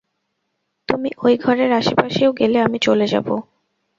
[0.89, 3.27] তুমি ঐ ঘরের আসে পাশেও গেলে আমি চলে যাব।